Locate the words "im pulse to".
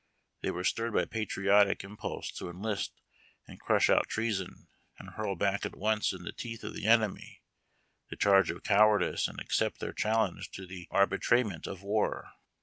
1.83-2.49